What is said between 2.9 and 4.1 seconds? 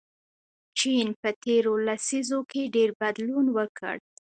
بدلون وکړ.